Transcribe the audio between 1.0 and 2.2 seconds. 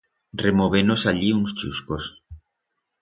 allí uns chuscos.